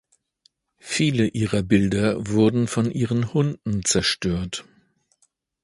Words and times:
Viele 0.79 1.27
ihrer 1.27 1.61
Bilder 1.61 2.25
wurden 2.27 2.67
von 2.67 2.89
ihren 2.89 3.35
Hunden 3.35 3.85
zerstört. 3.85 4.65